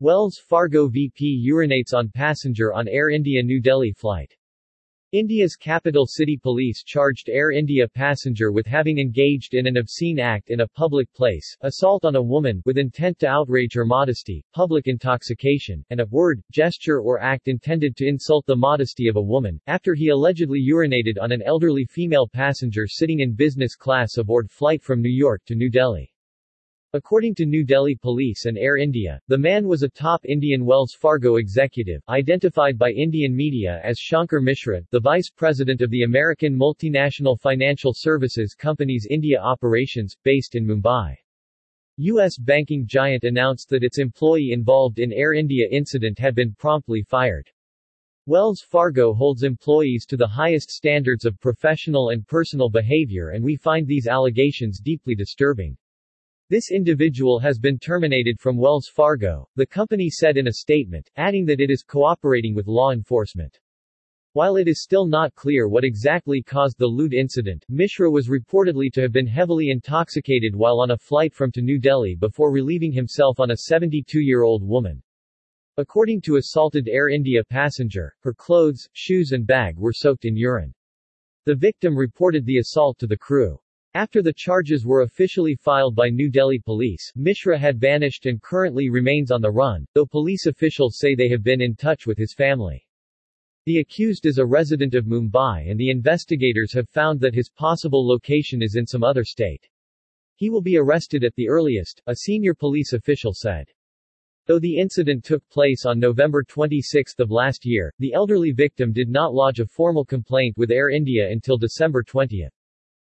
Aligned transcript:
Wells 0.00 0.42
Fargo 0.44 0.88
VP 0.88 1.48
urinates 1.48 1.96
on 1.96 2.08
passenger 2.08 2.72
on 2.72 2.88
Air 2.88 3.10
India 3.10 3.40
New 3.40 3.60
Delhi 3.60 3.92
flight. 3.92 4.34
India's 5.12 5.54
capital 5.54 6.04
city 6.04 6.36
police 6.36 6.82
charged 6.82 7.28
Air 7.28 7.52
India 7.52 7.86
passenger 7.86 8.50
with 8.50 8.66
having 8.66 8.98
engaged 8.98 9.54
in 9.54 9.68
an 9.68 9.76
obscene 9.76 10.18
act 10.18 10.50
in 10.50 10.62
a 10.62 10.68
public 10.68 11.12
place, 11.14 11.56
assault 11.60 12.04
on 12.04 12.16
a 12.16 12.22
woman 12.22 12.60
with 12.66 12.76
intent 12.76 13.20
to 13.20 13.28
outrage 13.28 13.74
her 13.74 13.84
modesty, 13.84 14.44
public 14.52 14.88
intoxication, 14.88 15.84
and 15.90 16.00
a 16.00 16.06
word, 16.06 16.42
gesture 16.50 17.00
or 17.00 17.20
act 17.20 17.46
intended 17.46 17.96
to 17.96 18.08
insult 18.08 18.44
the 18.46 18.56
modesty 18.56 19.06
of 19.06 19.14
a 19.14 19.22
woman, 19.22 19.60
after 19.68 19.94
he 19.94 20.08
allegedly 20.08 20.60
urinated 20.60 21.20
on 21.20 21.30
an 21.30 21.42
elderly 21.42 21.84
female 21.84 22.26
passenger 22.26 22.88
sitting 22.88 23.20
in 23.20 23.32
business 23.32 23.76
class 23.76 24.16
aboard 24.18 24.50
flight 24.50 24.82
from 24.82 25.00
New 25.00 25.08
York 25.08 25.40
to 25.44 25.54
New 25.54 25.70
Delhi. 25.70 26.13
According 26.94 27.34
to 27.34 27.44
New 27.44 27.64
Delhi 27.64 27.96
Police 27.96 28.44
and 28.44 28.56
Air 28.56 28.76
India, 28.76 29.20
the 29.26 29.36
man 29.36 29.66
was 29.66 29.82
a 29.82 29.88
top 29.88 30.24
Indian 30.26 30.64
Wells 30.64 30.92
Fargo 30.92 31.38
executive, 31.38 32.00
identified 32.08 32.78
by 32.78 32.92
Indian 32.92 33.34
media 33.34 33.80
as 33.82 33.98
Shankar 33.98 34.40
Mishra, 34.40 34.80
the 34.92 35.00
vice 35.00 35.28
president 35.28 35.80
of 35.80 35.90
the 35.90 36.04
American 36.04 36.56
multinational 36.56 37.36
financial 37.40 37.92
services 37.96 38.54
company's 38.54 39.08
India 39.10 39.40
operations, 39.40 40.16
based 40.22 40.54
in 40.54 40.64
Mumbai. 40.64 41.16
U.S. 41.96 42.38
banking 42.38 42.86
giant 42.86 43.24
announced 43.24 43.68
that 43.70 43.82
its 43.82 43.98
employee 43.98 44.52
involved 44.52 45.00
in 45.00 45.12
Air 45.12 45.32
India 45.32 45.66
incident 45.68 46.16
had 46.16 46.36
been 46.36 46.54
promptly 46.54 47.02
fired. 47.02 47.50
Wells 48.26 48.60
Fargo 48.60 49.12
holds 49.12 49.42
employees 49.42 50.06
to 50.06 50.16
the 50.16 50.28
highest 50.28 50.70
standards 50.70 51.24
of 51.24 51.40
professional 51.40 52.10
and 52.10 52.24
personal 52.24 52.70
behavior 52.70 53.30
and 53.30 53.42
we 53.44 53.56
find 53.56 53.84
these 53.84 54.06
allegations 54.06 54.78
deeply 54.78 55.16
disturbing. 55.16 55.76
This 56.50 56.70
individual 56.70 57.38
has 57.38 57.58
been 57.58 57.78
terminated 57.78 58.38
from 58.38 58.58
Wells 58.58 58.90
Fargo, 58.94 59.48
the 59.56 59.64
company 59.64 60.10
said 60.10 60.36
in 60.36 60.48
a 60.48 60.52
statement, 60.52 61.10
adding 61.16 61.46
that 61.46 61.58
it 61.58 61.70
is 61.70 61.82
cooperating 61.82 62.54
with 62.54 62.66
law 62.66 62.90
enforcement. 62.90 63.58
While 64.34 64.56
it 64.56 64.68
is 64.68 64.82
still 64.82 65.06
not 65.06 65.34
clear 65.34 65.68
what 65.68 65.84
exactly 65.84 66.42
caused 66.42 66.76
the 66.76 66.86
lewd 66.86 67.14
incident, 67.14 67.64
Mishra 67.70 68.10
was 68.10 68.28
reportedly 68.28 68.92
to 68.92 69.00
have 69.00 69.10
been 69.10 69.26
heavily 69.26 69.70
intoxicated 69.70 70.54
while 70.54 70.80
on 70.80 70.90
a 70.90 70.98
flight 70.98 71.32
from 71.32 71.50
to 71.52 71.62
New 71.62 71.78
Delhi 71.78 72.14
before 72.14 72.52
relieving 72.52 72.92
himself 72.92 73.40
on 73.40 73.52
a 73.52 73.56
72-year-old 73.72 74.62
woman. 74.62 75.02
According 75.78 76.20
to 76.22 76.36
assaulted 76.36 76.88
Air 76.88 77.08
India 77.08 77.42
passenger, 77.42 78.14
her 78.20 78.34
clothes, 78.34 78.86
shoes 78.92 79.32
and 79.32 79.46
bag 79.46 79.78
were 79.78 79.94
soaked 79.94 80.26
in 80.26 80.36
urine. 80.36 80.74
The 81.46 81.54
victim 81.54 81.96
reported 81.96 82.44
the 82.44 82.58
assault 82.58 82.98
to 82.98 83.06
the 83.06 83.16
crew. 83.16 83.58
After 83.96 84.22
the 84.22 84.32
charges 84.32 84.84
were 84.84 85.02
officially 85.02 85.54
filed 85.54 85.94
by 85.94 86.08
New 86.08 86.28
Delhi 86.28 86.58
police, 86.58 87.12
Mishra 87.14 87.56
had 87.56 87.78
vanished 87.78 88.26
and 88.26 88.42
currently 88.42 88.90
remains 88.90 89.30
on 89.30 89.40
the 89.40 89.52
run, 89.52 89.86
though 89.94 90.04
police 90.04 90.46
officials 90.46 90.98
say 90.98 91.14
they 91.14 91.28
have 91.28 91.44
been 91.44 91.60
in 91.60 91.76
touch 91.76 92.04
with 92.04 92.18
his 92.18 92.34
family. 92.34 92.84
The 93.66 93.78
accused 93.78 94.26
is 94.26 94.38
a 94.38 94.44
resident 94.44 94.96
of 94.96 95.06
Mumbai 95.06 95.70
and 95.70 95.78
the 95.78 95.90
investigators 95.90 96.72
have 96.72 96.88
found 96.88 97.20
that 97.20 97.36
his 97.36 97.50
possible 97.50 98.04
location 98.04 98.62
is 98.62 98.74
in 98.74 98.84
some 98.84 99.04
other 99.04 99.22
state. 99.22 99.64
He 100.34 100.50
will 100.50 100.60
be 100.60 100.76
arrested 100.76 101.22
at 101.22 101.36
the 101.36 101.48
earliest, 101.48 102.02
a 102.08 102.16
senior 102.16 102.52
police 102.52 102.94
official 102.94 103.32
said. 103.32 103.68
Though 104.46 104.58
the 104.58 104.76
incident 104.76 105.22
took 105.22 105.48
place 105.50 105.86
on 105.86 106.00
November 106.00 106.42
26 106.42 107.14
of 107.20 107.30
last 107.30 107.64
year, 107.64 107.94
the 108.00 108.12
elderly 108.12 108.50
victim 108.50 108.92
did 108.92 109.08
not 109.08 109.32
lodge 109.32 109.60
a 109.60 109.66
formal 109.66 110.04
complaint 110.04 110.58
with 110.58 110.72
Air 110.72 110.90
India 110.90 111.30
until 111.30 111.56
December 111.56 112.02
20. 112.02 112.48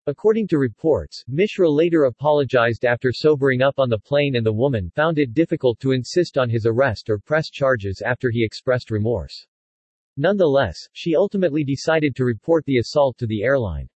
According 0.08 0.48
to 0.50 0.60
reports, 0.60 1.24
Mishra 1.28 1.68
later 1.68 2.04
apologized 2.04 2.86
after 2.86 3.12
sobering 3.12 3.64
up 3.64 3.80
on 3.80 3.90
the 3.90 3.98
plane 3.98 4.36
and 4.36 4.46
the 4.46 4.54
woman 4.54 4.92
found 4.92 5.18
it 5.18 5.34
difficult 5.34 5.80
to 5.80 5.94
insist 5.94 6.38
on 6.38 6.48
his 6.48 6.68
arrest 6.68 7.10
or 7.10 7.18
press 7.18 7.50
charges 7.50 8.04
after 8.06 8.30
he 8.30 8.46
expressed 8.46 8.92
remorse. 8.92 9.48
Nonetheless, 10.16 10.78
she 10.94 11.16
ultimately 11.16 11.64
decided 11.64 12.16
to 12.16 12.24
report 12.24 12.64
the 12.66 12.78
assault 12.78 13.18
to 13.18 13.26
the 13.26 13.42
airline. 13.42 13.90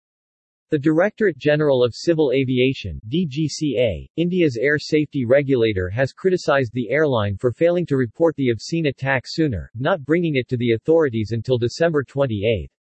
The 0.72 0.80
Directorate 0.80 1.38
General 1.38 1.84
of 1.84 1.94
Civil 1.94 2.32
Aviation 2.32 3.00
DGCA, 3.08 4.10
India's 4.16 4.58
air 4.58 4.80
safety 4.80 5.26
regulator 5.26 5.90
has 5.90 6.12
criticized 6.12 6.74
the 6.74 6.90
airline 6.90 7.38
for 7.38 7.52
failing 7.52 7.86
to 7.86 7.98
report 7.98 8.36
the 8.36 8.50
obscene 8.50 8.88
attack 8.88 9.26
sooner, 9.28 9.70
not 9.76 10.04
bringing 10.06 10.38
it 10.38 10.48
to 10.50 10.58
the 10.58 10.72
authorities 10.72 11.34
until 11.34 11.60
December 11.60 12.04
28. 12.04 12.72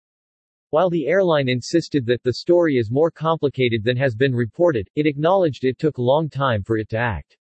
While 0.71 0.91
the 0.91 1.07
airline 1.07 1.49
insisted 1.49 2.05
that 2.05 2.21
the 2.23 2.33
story 2.33 2.75
is 2.75 2.91
more 2.91 3.09
complicated 3.09 3.83
than 3.83 3.97
has 3.97 4.13
been 4.13 4.35
reported, 4.35 4.87
it 4.95 5.07
acknowledged 5.07 5.63
it 5.63 5.79
took 5.79 5.97
long 5.97 6.29
time 6.29 6.61
for 6.61 6.77
it 6.77 6.89
to 6.89 6.97
act. 6.97 7.37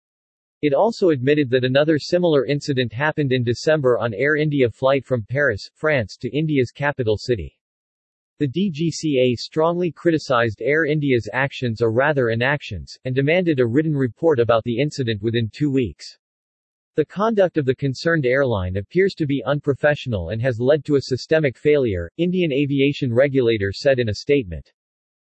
It 0.60 0.74
also 0.74 1.08
admitted 1.08 1.48
that 1.50 1.64
another 1.64 1.98
similar 1.98 2.44
incident 2.44 2.92
happened 2.92 3.32
in 3.32 3.42
December 3.42 3.98
on 3.98 4.12
Air 4.12 4.36
India 4.36 4.70
flight 4.70 5.06
from 5.06 5.24
Paris, 5.24 5.70
France 5.74 6.16
to 6.18 6.36
India's 6.36 6.70
capital 6.70 7.16
city. 7.16 7.58
The 8.40 8.48
DGCA 8.48 9.36
strongly 9.36 9.91
criticized 9.91 10.60
Air 10.60 10.84
India's 10.84 11.28
actions 11.32 11.80
or 11.80 11.92
rather 11.92 12.30
inactions, 12.30 12.98
and 13.04 13.14
demanded 13.14 13.60
a 13.60 13.66
written 13.66 13.94
report 13.94 14.38
about 14.38 14.64
the 14.64 14.80
incident 14.80 15.22
within 15.22 15.48
two 15.50 15.70
weeks. 15.70 16.18
The 16.97 17.05
conduct 17.05 17.56
of 17.56 17.66
the 17.66 17.75
concerned 17.75 18.25
airline 18.25 18.77
appears 18.77 19.15
to 19.15 19.27
be 19.27 19.43
unprofessional 19.44 20.28
and 20.28 20.41
has 20.41 20.60
led 20.60 20.84
to 20.84 20.94
a 20.94 21.00
systemic 21.00 21.59
failure, 21.59 22.09
Indian 22.19 22.53
aviation 22.53 23.12
regulator 23.12 23.72
said 23.72 23.99
in 23.99 24.10
a 24.10 24.15
statement. 24.15 24.72